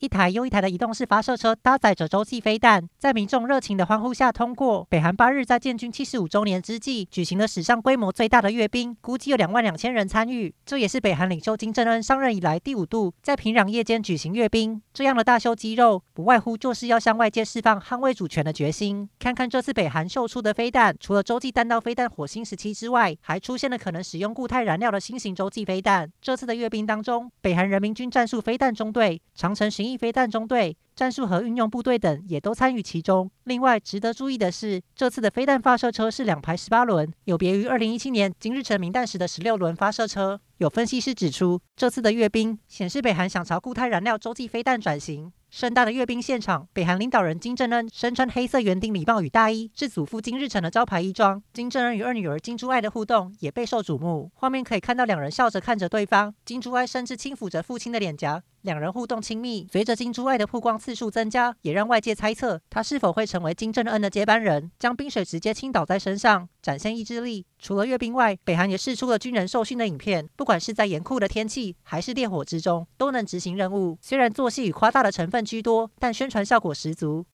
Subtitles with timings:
[0.00, 4.86] 一台又一台的移动式发射车搭载着洲际飞弹，在民众热情的欢呼下通过。
[4.88, 10.54] 北韩八日在建军七十五周年之际，举行了史上规模最大的阅兵，估计有两万两千人参与。
[10.64, 14.80] 这也是北韩领袖金正恩上任以来第五度在平壤夜间举行阅兵。
[14.94, 19.06] 这样的大秀肌肉，不外乎就是要向外界释放捍卫主权的决心。
[19.18, 26.10] 看看这次北韩秀出的飞弹，除了洲际弹道飞弹火星十七之外，还出现了可能使用固态燃料的新型洲际飞弹。
[26.22, 33.30] 这次的阅兵当中，北韩人民军战术飞弹中队、长城巡翼飞弹中队、战术和运用部队等也都参与其中。
[33.44, 40.40] 另外，值得注意的是，这次的飞弹发射车是两排十八轮，有别于二零一七年金日成名弹时的十六轮发射车。
[40.58, 45.32] 有分析师指出，这次的阅兵显示北韩想朝固态燃料洲际飞弹转型。
[45.50, 51.42] 盛大的阅兵现场，北韩领导人金正恩身穿黑色圆顶礼帽与大衣，是祖父金日成的招牌衣装。
[51.52, 54.30] 金正恩与二女儿金珠爱的互动也备受瞩目。
[54.34, 59.66] 画面可以看到两人笑着看着对方，金珠爱甚至轻抚着父亲的脸颊，两人互动亲密。
[59.72, 67.44] 随着金珠爱的曝光次数增加，也让外界猜测她是否会成为金正恩的接班人，将冰水直接倾倒在身上，展现意志力。
[67.58, 73.98] 除了阅兵外，北韩也释出了军人受训的影片，不管是在严酷的天气还是烈火之中，都能执行任务。
[74.00, 77.24] 虽然做戏与夸大的成分居多，但宣传效果十足。